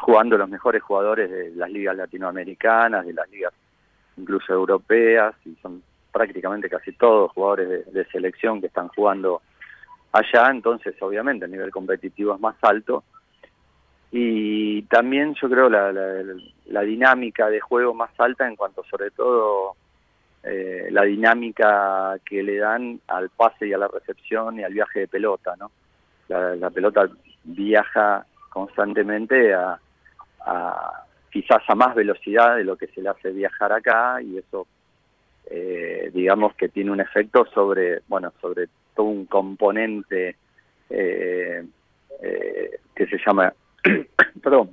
jugando 0.00 0.38
los 0.38 0.48
mejores 0.48 0.82
jugadores 0.82 1.30
de 1.30 1.50
las 1.54 1.70
ligas 1.70 1.96
latinoamericanas, 1.96 3.04
de 3.04 3.12
las 3.12 3.28
ligas 3.30 3.52
incluso 4.16 4.52
europeas, 4.52 5.34
y 5.44 5.54
son 5.62 5.82
prácticamente 6.12 6.68
casi 6.68 6.92
todos 6.92 7.32
jugadores 7.32 7.92
de, 7.92 8.04
selección 8.06 8.60
que 8.60 8.66
están 8.66 8.88
jugando 8.88 9.42
allá, 10.12 10.50
entonces 10.50 10.94
obviamente 11.00 11.44
el 11.44 11.52
nivel 11.52 11.70
competitivo 11.70 12.34
es 12.34 12.40
más 12.40 12.56
alto. 12.62 13.04
Y 14.12 14.82
también 14.82 15.34
yo 15.40 15.48
creo 15.48 15.68
la, 15.70 15.92
la, 15.92 16.80
dinámica 16.82 17.48
de 17.48 17.60
juego 17.60 17.94
más 17.94 18.10
alta 18.18 18.48
en 18.48 18.56
cuanto 18.56 18.82
sobre 18.90 19.12
todo 19.12 19.76
eh, 20.42 20.88
la 20.90 21.02
dinámica 21.02 22.16
que 22.24 22.42
le 22.42 22.56
dan 22.56 23.00
al 23.08 23.28
pase 23.30 23.66
y 23.68 23.72
a 23.72 23.78
la 23.78 23.88
recepción 23.88 24.58
y 24.58 24.64
al 24.64 24.72
viaje 24.72 25.00
de 25.00 25.08
pelota, 25.08 25.54
¿no? 25.58 25.70
La, 26.28 26.70
pelota 26.70 27.08
viaja 27.42 28.24
constantemente 28.48 29.52
a, 29.52 29.78
quizás 31.30 31.62
a 31.68 31.74
más 31.74 31.94
velocidad 31.94 32.56
de 32.56 32.64
lo 32.64 32.76
que 32.76 32.86
se 32.88 33.02
le 33.02 33.08
hace 33.08 33.30
viajar 33.30 33.72
acá 33.72 34.22
y 34.22 34.38
eso 34.38 34.66
eh, 35.46 36.10
digamos 36.14 36.54
que 36.54 36.68
tiene 36.68 36.92
un 36.92 37.00
efecto 37.00 37.44
sobre 37.52 38.02
bueno 38.06 38.32
sobre 38.40 38.68
todo 38.94 39.06
un 39.06 39.26
componente 39.26 40.36
eh, 40.88 41.64
eh, 42.22 42.80
que 42.94 43.06
se 43.06 43.18
llama 43.24 43.52
perdón 44.42 44.70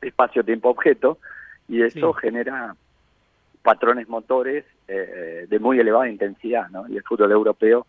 espacio 0.00 0.42
tiempo 0.42 0.70
objeto 0.70 1.18
y 1.68 1.82
eso 1.82 2.12
genera 2.14 2.74
patrones 3.62 4.08
motores 4.08 4.64
de 4.86 5.58
muy 5.58 5.78
elevada 5.78 6.08
intensidad 6.08 6.68
¿no? 6.68 6.86
y 6.88 6.96
el 6.96 7.02
fútbol 7.02 7.32
europeo 7.32 7.86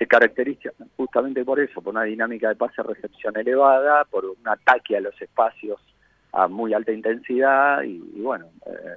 se 0.00 0.06
caracteriza 0.06 0.70
justamente 0.96 1.44
por 1.44 1.60
eso, 1.60 1.82
por 1.82 1.92
una 1.92 2.04
dinámica 2.04 2.48
de 2.48 2.56
pase-recepción 2.56 3.36
elevada, 3.36 4.06
por 4.06 4.24
un 4.24 4.48
ataque 4.48 4.96
a 4.96 5.00
los 5.00 5.20
espacios 5.20 5.78
a 6.32 6.48
muy 6.48 6.72
alta 6.72 6.90
intensidad 6.90 7.82
y, 7.82 7.98
bueno, 8.22 8.46
eh, 8.64 8.96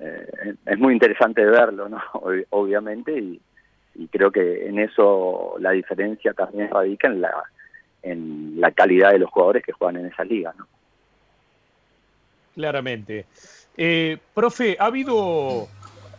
eh, 0.00 0.54
es 0.66 0.78
muy 0.78 0.92
interesante 0.92 1.44
verlo, 1.44 1.88
¿no? 1.88 2.02
obviamente, 2.50 3.16
y, 3.16 3.40
creo 4.10 4.32
que 4.32 4.66
en 4.66 4.80
eso 4.80 5.54
la 5.60 5.70
diferencia 5.70 6.32
también 6.32 6.68
radica 6.68 7.06
en 7.06 7.20
la, 7.20 7.32
en 8.02 8.60
la 8.60 8.72
calidad 8.72 9.12
de 9.12 9.20
los 9.20 9.30
jugadores 9.30 9.62
que 9.64 9.70
juegan 9.70 9.98
en 9.98 10.06
esa 10.06 10.24
liga, 10.24 10.52
¿no? 10.58 10.66
Claramente. 12.54 13.26
Eh, 13.76 14.18
profe, 14.34 14.76
¿ha 14.78 14.86
habido 14.86 15.68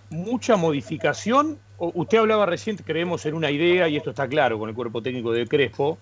mucha 0.09 0.55
modificación 0.55 1.59
usted 1.77 2.17
hablaba 2.17 2.45
recién, 2.45 2.77
creemos 2.77 3.25
en 3.25 3.33
una 3.33 3.51
idea, 3.51 3.87
y 3.87 3.97
esto 3.97 4.11
está 4.11 4.27
claro 4.27 4.59
con 4.59 4.69
el 4.69 4.75
cuerpo 4.75 5.01
técnico 5.01 5.31
de 5.31 5.47
Crespo. 5.47 5.97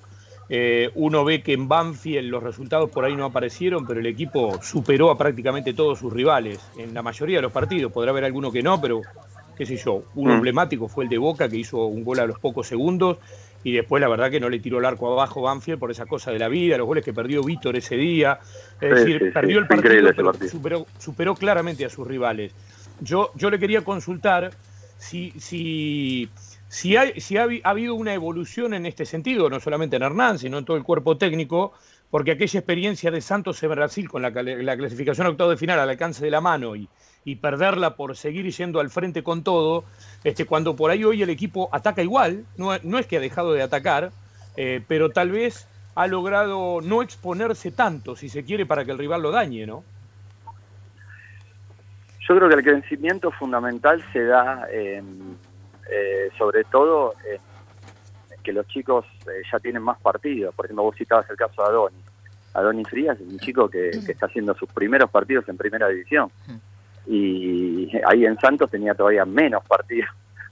Eh, 0.49 0.91
uno 0.95 1.23
ve 1.23 1.41
que 1.41 1.53
en 1.53 1.67
Banfield 1.67 2.29
los 2.29 2.43
resultados 2.43 2.89
por 2.89 3.05
ahí 3.05 3.15
no 3.15 3.25
aparecieron, 3.25 3.87
pero 3.87 3.99
el 3.99 4.05
equipo 4.05 4.61
superó 4.61 5.09
a 5.09 5.17
prácticamente 5.17 5.73
todos 5.73 5.99
sus 5.99 6.11
rivales 6.11 6.59
en 6.77 6.93
la 6.93 7.01
mayoría 7.01 7.37
de 7.37 7.43
los 7.43 7.51
partidos. 7.51 7.91
Podrá 7.91 8.11
haber 8.11 8.25
alguno 8.25 8.51
que 8.51 8.61
no, 8.61 8.79
pero 8.79 9.01
qué 9.55 9.65
sé 9.65 9.77
yo. 9.77 10.03
Uno 10.15 10.33
mm. 10.33 10.35
emblemático 10.35 10.87
fue 10.87 11.05
el 11.05 11.09
de 11.09 11.17
Boca, 11.17 11.47
que 11.47 11.57
hizo 11.57 11.85
un 11.85 12.03
gol 12.03 12.19
a 12.19 12.27
los 12.27 12.39
pocos 12.39 12.67
segundos, 12.67 13.17
y 13.63 13.71
después 13.71 14.01
la 14.01 14.07
verdad 14.07 14.29
que 14.29 14.39
no 14.39 14.49
le 14.49 14.59
tiró 14.59 14.79
el 14.79 14.85
arco 14.85 15.11
abajo 15.11 15.41
Banfield 15.41 15.79
por 15.79 15.91
esa 15.91 16.05
cosa 16.05 16.31
de 16.31 16.39
la 16.39 16.49
vida, 16.49 16.77
los 16.77 16.87
goles 16.87 17.03
que 17.03 17.13
perdió 17.13 17.43
Víctor 17.43 17.75
ese 17.75 17.95
día. 17.95 18.39
Es 18.81 18.89
decir, 18.89 19.31
perdió 19.33 19.59
el 19.59 19.67
partido, 19.67 20.11
pero 20.15 20.33
Superó, 20.33 20.85
superó 20.97 21.35
claramente 21.35 21.85
a 21.85 21.89
sus 21.89 22.05
rivales. 22.05 22.53
Yo, 22.99 23.31
yo 23.35 23.49
le 23.49 23.59
quería 23.59 23.81
consultar 23.81 24.51
si, 24.97 25.31
si, 25.39 26.29
si, 26.67 26.95
si 27.17 27.37
ha, 27.37 27.47
habido 27.63 27.95
una 27.95 28.13
evolución 28.13 28.73
en 28.73 28.85
este 28.85 29.05
sentido, 29.05 29.49
no 29.49 29.59
solamente 29.59 29.95
en 29.95 30.03
Hernán, 30.03 30.39
sino 30.39 30.57
en 30.57 30.65
todo 30.65 30.77
el 30.77 30.83
cuerpo 30.83 31.17
técnico, 31.17 31.73
porque 32.09 32.31
aquella 32.31 32.59
experiencia 32.59 33.11
de 33.11 33.21
Santos 33.21 33.61
en 33.63 33.71
Brasil 33.71 34.09
con 34.09 34.21
la, 34.21 34.29
la 34.29 34.77
clasificación 34.77 35.27
a 35.27 35.29
octavo 35.31 35.49
de 35.49 35.57
final 35.57 35.79
al 35.79 35.89
alcance 35.89 36.23
de 36.23 36.31
la 36.31 36.41
mano 36.41 36.75
y, 36.75 36.87
y, 37.25 37.35
perderla 37.35 37.95
por 37.95 38.15
seguir 38.15 38.49
yendo 38.51 38.79
al 38.79 38.89
frente 38.89 39.23
con 39.23 39.43
todo, 39.43 39.83
este, 40.23 40.45
cuando 40.45 40.75
por 40.75 40.91
ahí 40.91 41.03
hoy 41.03 41.21
el 41.21 41.29
equipo 41.29 41.69
ataca 41.71 42.01
igual, 42.01 42.45
no, 42.57 42.71
no 42.83 42.99
es 42.99 43.07
que 43.07 43.17
ha 43.17 43.19
dejado 43.19 43.53
de 43.53 43.61
atacar, 43.61 44.11
eh, 44.55 44.83
pero 44.87 45.09
tal 45.09 45.31
vez 45.31 45.67
ha 45.95 46.07
logrado 46.07 46.81
no 46.81 47.01
exponerse 47.01 47.71
tanto, 47.71 48.15
si 48.15 48.29
se 48.29 48.43
quiere, 48.43 48.65
para 48.65 48.85
que 48.85 48.91
el 48.91 48.97
rival 48.97 49.21
lo 49.21 49.31
dañe, 49.31 49.65
¿no? 49.65 49.83
Yo 52.27 52.35
creo 52.37 52.47
que 52.47 52.55
el 52.55 52.63
crecimiento 52.63 53.31
fundamental 53.31 54.03
se 54.13 54.23
da 54.23 54.67
eh, 54.71 55.01
sobre 56.37 56.63
todo 56.63 57.13
que 58.43 58.53
los 58.53 58.67
chicos 58.67 59.05
eh, 59.27 59.41
ya 59.51 59.59
tienen 59.59 59.81
más 59.81 59.99
partidos. 59.99 60.53
Por 60.53 60.65
ejemplo, 60.65 60.83
vos 60.83 60.95
citabas 60.95 61.27
el 61.29 61.37
caso 61.37 61.63
de 61.63 61.69
Adoni. 61.69 61.97
Adoni 62.53 62.85
Frías 62.85 63.19
es 63.19 63.27
un 63.27 63.39
chico 63.39 63.67
que, 63.67 63.89
está 63.89 64.27
haciendo 64.27 64.53
sus 64.53 64.69
primeros 64.69 65.09
partidos 65.09 65.47
en 65.49 65.57
primera 65.57 65.87
división. 65.87 66.29
Y 67.07 67.91
ahí 68.07 68.25
en 68.25 68.37
Santos 68.39 68.71
tenía 68.71 68.93
todavía 68.93 69.25
menos 69.25 69.63
partidos, 69.65 70.09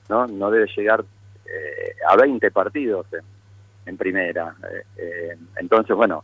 ¿no? 0.10 0.28
No 0.28 0.52
debe 0.52 0.68
llegar 0.76 1.04
eh, 1.46 1.96
a 2.08 2.16
20 2.16 2.52
partidos 2.52 3.08
en, 3.86 3.98
primera. 3.98 4.56
entonces, 5.58 5.96
bueno, 5.96 6.24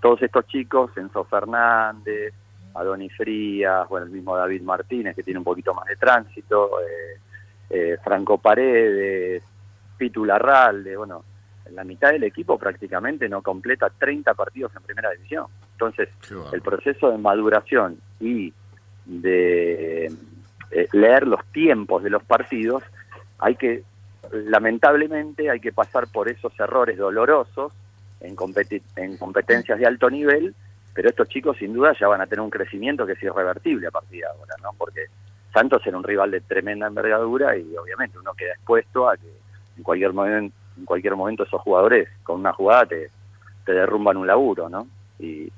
todos 0.00 0.22
estos 0.22 0.46
chicos, 0.46 0.90
Enzo 0.96 1.24
Fernández, 1.24 2.32
Adonis 2.74 3.14
Frías, 3.16 3.88
bueno, 3.88 4.06
el 4.06 4.12
mismo 4.12 4.36
David 4.36 4.62
Martínez, 4.62 5.16
que 5.16 5.22
tiene 5.22 5.38
un 5.38 5.44
poquito 5.44 5.74
más 5.74 5.86
de 5.86 5.96
tránsito, 5.96 6.80
eh, 6.80 7.18
eh, 7.70 7.96
Franco 8.02 8.38
Paredes, 8.38 9.42
Pitu 9.96 10.24
Larralde, 10.24 10.96
bueno, 10.96 11.24
en 11.64 11.74
la 11.74 11.84
mitad 11.84 12.10
del 12.10 12.24
equipo 12.24 12.58
prácticamente 12.58 13.28
no 13.28 13.42
completa 13.42 13.90
30 13.90 14.34
partidos 14.34 14.72
en 14.76 14.82
primera 14.82 15.10
división. 15.10 15.46
Entonces, 15.72 16.08
el 16.52 16.62
proceso 16.62 17.10
de 17.10 17.18
maduración 17.18 17.98
y 18.18 18.52
de 19.10 20.06
eh, 20.70 20.88
leer 20.92 21.26
los 21.26 21.44
tiempos 21.52 22.02
de 22.02 22.10
los 22.10 22.22
partidos, 22.22 22.82
hay 23.38 23.56
que, 23.56 23.82
lamentablemente, 24.32 25.50
hay 25.50 25.60
que 25.60 25.72
pasar 25.72 26.06
por 26.08 26.28
esos 26.28 26.58
errores 26.58 26.96
dolorosos 26.98 27.72
en, 28.20 28.36
en 28.96 29.16
competencias 29.16 29.78
de 29.78 29.86
alto 29.86 30.10
nivel 30.10 30.54
pero 30.92 31.08
estos 31.08 31.28
chicos 31.28 31.56
sin 31.56 31.72
duda 31.72 31.94
ya 31.98 32.08
van 32.08 32.20
a 32.20 32.26
tener 32.26 32.40
un 32.40 32.50
crecimiento 32.50 33.06
que 33.06 33.12
es 33.12 33.22
irrevertible 33.22 33.86
a 33.86 33.90
partir 33.90 34.20
de 34.20 34.26
ahora, 34.26 34.54
¿no? 34.62 34.70
Porque 34.76 35.06
Santos 35.52 35.82
era 35.86 35.96
un 35.96 36.04
rival 36.04 36.30
de 36.30 36.40
tremenda 36.40 36.86
envergadura 36.86 37.56
y 37.56 37.76
obviamente 37.76 38.18
uno 38.18 38.34
queda 38.34 38.52
expuesto 38.52 39.08
a 39.08 39.16
que 39.16 39.28
en 39.76 39.82
cualquier 39.82 40.12
momento, 40.12 40.54
en 40.76 40.84
cualquier 40.84 41.16
momento 41.16 41.44
esos 41.44 41.60
jugadores 41.62 42.08
con 42.22 42.40
una 42.40 42.52
jugada 42.52 42.86
te, 42.86 43.10
te 43.64 43.72
derrumban 43.72 44.16
un 44.16 44.26
laburo, 44.26 44.68
¿no? 44.68 44.86
Y, 45.18 45.50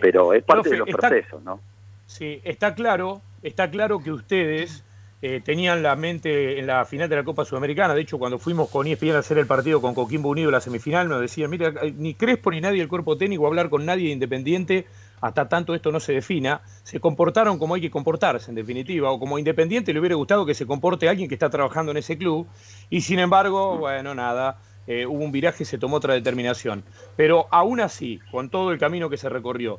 Pero 0.00 0.32
es 0.32 0.44
parte 0.44 0.70
de 0.70 0.78
los 0.78 0.88
procesos, 0.88 1.42
¿no? 1.42 1.60
Sí, 2.10 2.40
está 2.42 2.74
claro, 2.74 3.22
está 3.40 3.70
claro 3.70 4.00
que 4.00 4.10
ustedes 4.10 4.82
eh, 5.22 5.40
tenían 5.44 5.80
la 5.84 5.94
mente 5.94 6.58
en 6.58 6.66
la 6.66 6.84
final 6.84 7.08
de 7.08 7.14
la 7.14 7.22
Copa 7.22 7.44
Sudamericana. 7.44 7.94
De 7.94 8.00
hecho, 8.00 8.18
cuando 8.18 8.40
fuimos 8.40 8.68
con 8.68 8.88
ESPN 8.88 9.12
a 9.12 9.18
hacer 9.18 9.38
el 9.38 9.46
partido 9.46 9.80
con 9.80 9.94
Coquimbo 9.94 10.28
Unido 10.28 10.48
en 10.48 10.54
la 10.54 10.60
semifinal, 10.60 11.08
nos 11.08 11.20
decían, 11.20 11.48
mira, 11.50 11.72
ni 11.94 12.14
Crespo 12.14 12.50
ni 12.50 12.60
nadie 12.60 12.80
del 12.80 12.88
cuerpo 12.88 13.16
técnico 13.16 13.46
hablar 13.46 13.70
con 13.70 13.86
nadie 13.86 14.10
independiente 14.10 14.86
hasta 15.20 15.48
tanto 15.48 15.72
esto 15.72 15.92
no 15.92 16.00
se 16.00 16.12
defina. 16.12 16.62
Se 16.82 16.98
comportaron 16.98 17.60
como 17.60 17.76
hay 17.76 17.80
que 17.80 17.92
comportarse, 17.92 18.50
en 18.50 18.56
definitiva, 18.56 19.12
o 19.12 19.20
como 19.20 19.38
independiente 19.38 19.92
le 19.92 20.00
hubiera 20.00 20.16
gustado 20.16 20.44
que 20.44 20.54
se 20.54 20.66
comporte 20.66 21.08
alguien 21.08 21.28
que 21.28 21.36
está 21.36 21.48
trabajando 21.48 21.92
en 21.92 21.98
ese 21.98 22.18
club. 22.18 22.48
Y 22.90 23.02
sin 23.02 23.20
embargo, 23.20 23.78
bueno, 23.78 24.16
nada, 24.16 24.58
eh, 24.88 25.06
hubo 25.06 25.22
un 25.22 25.30
viraje 25.30 25.64
se 25.64 25.78
tomó 25.78 25.98
otra 25.98 26.14
determinación. 26.14 26.82
Pero 27.14 27.46
aún 27.52 27.80
así, 27.80 28.18
con 28.32 28.50
todo 28.50 28.72
el 28.72 28.80
camino 28.80 29.08
que 29.08 29.16
se 29.16 29.28
recorrió, 29.28 29.78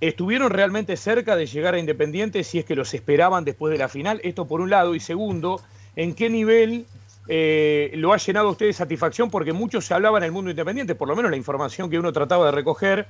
¿Estuvieron 0.00 0.50
realmente 0.50 0.96
cerca 0.96 1.36
de 1.36 1.46
llegar 1.46 1.74
a 1.74 1.78
Independiente 1.78 2.44
si 2.44 2.58
es 2.58 2.66
que 2.66 2.76
los 2.76 2.92
esperaban 2.92 3.44
después 3.44 3.72
de 3.72 3.78
la 3.78 3.88
final? 3.88 4.20
Esto 4.22 4.46
por 4.46 4.60
un 4.60 4.68
lado. 4.68 4.94
Y 4.94 5.00
segundo, 5.00 5.62
¿en 5.94 6.14
qué 6.14 6.28
nivel 6.28 6.84
eh, 7.28 7.92
lo 7.94 8.12
ha 8.12 8.18
llenado 8.18 8.48
a 8.48 8.50
usted 8.50 8.66
de 8.66 8.72
satisfacción? 8.74 9.30
Porque 9.30 9.54
muchos 9.54 9.86
se 9.86 9.94
hablaba 9.94 10.18
en 10.18 10.24
el 10.24 10.32
mundo 10.32 10.50
independiente, 10.50 10.94
por 10.94 11.08
lo 11.08 11.16
menos 11.16 11.30
la 11.30 11.38
información 11.38 11.88
que 11.88 11.98
uno 11.98 12.12
trataba 12.12 12.44
de 12.46 12.52
recoger, 12.52 13.06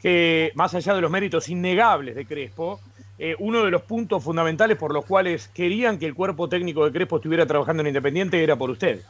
que 0.00 0.50
más 0.54 0.74
allá 0.74 0.94
de 0.94 1.02
los 1.02 1.10
méritos 1.10 1.50
innegables 1.50 2.14
de 2.14 2.24
Crespo, 2.24 2.80
eh, 3.18 3.36
uno 3.38 3.62
de 3.62 3.70
los 3.70 3.82
puntos 3.82 4.24
fundamentales 4.24 4.78
por 4.78 4.94
los 4.94 5.04
cuales 5.04 5.48
querían 5.48 5.98
que 5.98 6.06
el 6.06 6.14
cuerpo 6.14 6.48
técnico 6.48 6.86
de 6.86 6.92
Crespo 6.92 7.16
estuviera 7.16 7.44
trabajando 7.44 7.82
en 7.82 7.88
Independiente 7.88 8.42
era 8.42 8.56
por 8.56 8.70
usted. 8.70 9.02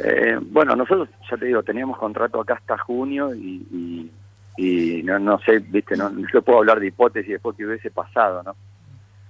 Eh, 0.00 0.38
bueno, 0.40 0.74
nosotros, 0.74 1.10
ya 1.30 1.36
te 1.36 1.44
digo, 1.44 1.62
teníamos 1.62 1.98
contrato 1.98 2.40
acá 2.40 2.54
hasta 2.54 2.78
junio 2.78 3.34
y 3.34 4.10
no, 4.58 5.18
no 5.18 5.38
sé, 5.40 5.60
viste, 5.60 5.96
no, 5.96 6.10
yo 6.32 6.42
puedo 6.42 6.58
hablar 6.58 6.80
de 6.80 6.88
hipótesis 6.88 7.30
después 7.30 7.56
que 7.56 7.64
hubiese 7.64 7.90
pasado, 7.90 8.42
¿no? 8.42 8.56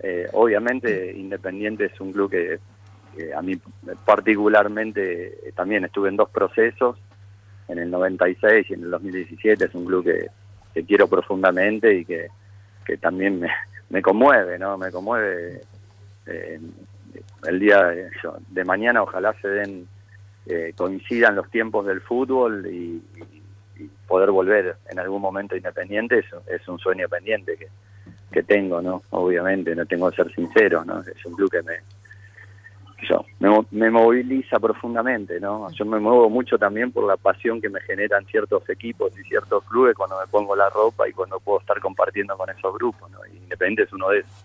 Eh, 0.01 0.29
obviamente 0.33 1.13
Independiente 1.17 1.87
es 1.87 2.01
un 2.01 2.13
club 2.13 2.31
que, 2.31 2.61
a 3.35 3.43
mí 3.43 3.61
particularmente 4.07 5.49
eh, 5.49 5.53
también 5.55 5.85
estuve 5.85 6.09
en 6.09 6.17
dos 6.17 6.31
procesos, 6.31 6.97
en 7.67 7.79
el 7.79 7.91
96 7.91 8.71
y 8.71 8.75
en 8.75 8.85
el 8.85 8.91
2017, 8.91 9.65
es 9.65 9.75
un 9.75 9.85
club 9.85 10.05
que, 10.05 10.29
quiero 10.85 11.09
profundamente 11.09 11.93
y 11.93 12.05
que, 12.05 12.29
que 12.85 12.97
también 12.99 13.41
me, 13.41 13.49
me, 13.91 14.01
conmueve, 14.01 14.61
¿no? 14.61 14.79
Me 14.79 14.93
conmueve 14.93 15.63
eh, 16.27 16.61
el 17.49 17.59
día 17.59 17.83
de, 17.89 18.09
de, 18.51 18.65
mañana, 18.65 19.03
ojalá 19.03 19.35
se 19.43 19.49
den, 19.49 19.89
coincidan 20.77 21.35
los 21.35 21.51
tiempos 21.51 21.85
del 21.85 22.01
fútbol 22.01 22.65
y 22.73 23.03
poder 24.09 24.31
volver 24.31 24.77
en 24.91 24.99
algún 24.99 25.23
momento 25.23 25.55
independiente 25.55 26.19
es, 26.19 26.27
es 26.49 26.67
un 26.67 26.79
sueño 26.79 27.09
pendiente 27.09 27.57
que, 27.57 27.69
que 28.33 28.43
tengo, 28.43 28.81
¿no? 28.83 29.03
Obviamente, 29.11 29.77
no 29.77 29.87
tengo 29.87 30.11
que 30.11 30.17
ser 30.17 30.35
sincero, 30.35 30.85
¿no? 30.85 31.01
Es 31.01 31.25
un 31.27 31.35
club 31.35 31.51
que 31.51 31.63
me 31.63 31.75
yo, 33.09 33.25
me, 33.39 33.65
me, 33.71 33.91
moviliza 33.91 34.59
profundamente, 34.59 35.39
¿no? 35.39 35.71
Yo 35.71 35.85
me 35.85 36.01
muevo 36.01 36.29
mucho 36.29 36.59
también 36.59 36.91
por 36.91 37.07
la 37.07 37.17
pasión 37.17 37.61
que 37.61 37.69
me 37.69 37.81
generan 37.81 38.27
ciertos 38.27 38.69
equipos 38.69 39.17
y 39.17 39.23
ciertos 39.23 39.63
clubes 39.65 39.95
cuando 39.95 40.19
me 40.19 40.27
pongo 40.27 40.57
la 40.57 40.69
ropa 40.69 41.09
y 41.09 41.13
cuando 41.13 41.39
puedo 41.39 41.61
estar 41.61 41.79
compartiendo 41.81 42.37
con 42.37 42.51
esos 42.51 42.75
grupos, 42.75 43.09
¿no? 43.13 43.19
Independiente 43.27 43.85
es 43.85 43.93
uno 43.93 44.09
de 44.09 44.21
esos. 44.21 44.45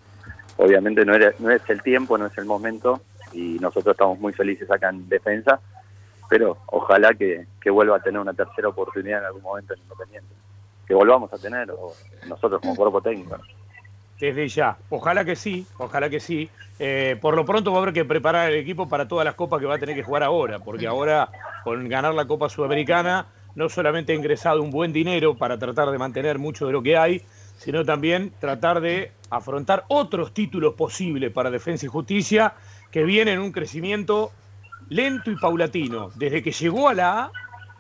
Obviamente 0.58 1.04
no, 1.04 1.14
no 1.40 1.50
es 1.50 1.68
el 1.68 1.82
tiempo, 1.82 2.16
no 2.18 2.28
es 2.28 2.38
el 2.38 2.46
momento 2.46 3.02
y 3.34 3.58
nosotros 3.60 3.94
estamos 3.94 4.20
muy 4.20 4.34
felices 4.34 4.70
acá 4.70 4.90
en 4.90 5.10
defensa, 5.10 5.60
pero 6.30 6.58
ojalá 6.68 7.14
que, 7.14 7.46
que 7.62 7.70
vuelva 7.70 7.98
a 7.98 8.00
tener 8.02 8.20
una 8.20 8.34
tercera 8.34 8.70
oportunidad 8.70 9.20
en 9.20 9.26
algún 9.26 9.42
momento 9.42 9.74
en 9.74 9.82
Independiente. 9.82 10.34
Que 10.88 10.94
volvamos 10.94 11.32
a 11.34 11.38
tener, 11.38 11.72
o 11.72 11.94
nosotros 12.28 12.62
como 12.62 12.76
cuerpo 12.76 13.02
técnico 13.02 13.38
desde 14.20 14.48
ya. 14.48 14.78
Ojalá 14.90 15.26
que 15.26 15.36
sí, 15.36 15.66
ojalá 15.78 16.10
que 16.10 16.20
sí. 16.20 16.50
Eh, 16.80 17.18
por 17.22 17.36
lo 17.36 17.46
pronto 17.46 17.72
va 17.72 17.80
a 17.80 17.82
haber 17.82 17.94
que 17.94 18.06
preparar 18.06 18.50
el 18.50 18.58
equipo 18.58 18.88
para 18.88 19.08
todas 19.08 19.26
las 19.26 19.36
copas 19.36 19.60
que 19.60 19.66
va 19.66 19.76
a 19.76 19.80
tener 19.80 19.96
que 19.96 20.04
jugar 20.04 20.24
ahora, 20.24 20.60
porque 20.60 20.88
ahora 20.88 21.30
con 21.64 21.88
ganar 21.90 22.14
la 22.14 22.26
Copa 22.26 22.50
Sudamericana 22.50 23.26
no 23.56 23.68
solamente 23.68 24.14
ha 24.14 24.16
ingresado 24.16 24.64
un 24.64 24.72
buen 24.72 24.94
dinero 24.94 25.36
para 25.36 25.60
tratar 25.60 25.92
de 25.92 25.98
mantener 25.98 26.40
mucho 26.40 26.66
de 26.66 26.72
lo 26.72 26.82
que 26.82 26.98
hay, 26.98 27.22
sino 27.58 27.84
también 27.84 28.32
tratar 28.40 28.80
de 28.80 29.12
afrontar 29.30 29.84
otros 29.90 30.34
títulos 30.34 30.74
posibles 30.74 31.32
para 31.32 31.52
Defensa 31.52 31.86
y 31.86 31.90
Justicia 31.90 32.54
que 32.92 33.04
vienen 33.04 33.36
en 33.36 33.42
un 33.42 33.52
crecimiento 33.52 34.32
lento 34.94 35.32
y 35.32 35.36
paulatino, 35.36 36.12
desde 36.16 36.44
que 36.44 36.52
llegó 36.52 36.88
a 36.88 36.94
la 36.94 37.24
A, 37.24 37.32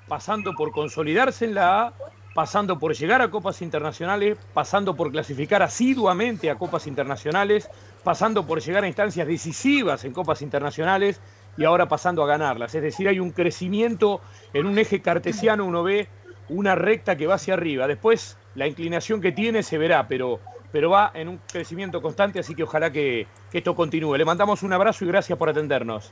pasando 0.08 0.54
por 0.54 0.72
consolidarse 0.72 1.46
en 1.46 1.56
la 1.56 1.82
A, 1.82 1.94
pasando 2.34 2.80
por 2.80 2.96
llegar 2.96 3.22
a 3.22 3.30
copas 3.30 3.62
internacionales, 3.62 4.38
pasando 4.54 4.96
por 4.96 5.12
clasificar 5.12 5.62
asiduamente 5.62 6.50
a 6.50 6.56
copas 6.56 6.88
internacionales, 6.88 7.70
pasando 8.04 8.48
por 8.48 8.62
llegar 8.62 8.84
a 8.84 8.88
instancias 8.88 9.28
decisivas 9.28 10.04
en 10.04 10.14
copas 10.14 10.42
internacionales 10.42 11.22
y 11.56 11.66
ahora 11.66 11.88
pasando 11.88 12.24
a 12.24 12.28
ganarlas. 12.28 12.74
Es 12.74 12.82
decir, 12.82 13.08
hay 13.08 13.20
un 13.20 13.32
crecimiento 13.32 14.20
en 14.52 14.66
un 14.66 14.80
eje 14.80 15.02
cartesiano, 15.02 15.66
uno 15.66 15.84
ve 15.84 16.08
una 16.50 16.74
recta 16.74 17.16
que 17.16 17.28
va 17.28 17.36
hacia 17.36 17.54
arriba. 17.54 17.88
Después 17.88 18.38
la 18.56 18.68
inclinación 18.68 19.22
que 19.22 19.32
tiene 19.32 19.62
se 19.62 19.78
verá, 19.78 20.08
pero, 20.08 20.40
pero 20.72 20.90
va 20.90 21.12
en 21.14 21.30
un 21.30 21.40
crecimiento 21.52 22.02
constante, 22.02 22.40
así 22.40 22.56
que 22.56 22.64
ojalá 22.64 22.92
que, 22.92 23.28
esto 23.52 23.76
continúe. 23.76 24.18
Le 24.18 24.26
mandamos 24.26 24.64
un 24.64 24.74
abrazo 24.74 25.06
y 25.06 25.10
gracias 25.10 25.38
por 25.38 25.50
atendernos. 25.50 26.12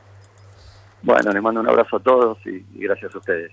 Bueno, 1.04 1.32
le 1.32 1.42
mando 1.42 1.62
un 1.62 1.70
abrazo 1.70 1.98
a 1.98 2.00
todos 2.00 2.38
y 2.46 2.64
gracias 2.74 3.14
a 3.16 3.18
ustedes. 3.18 3.52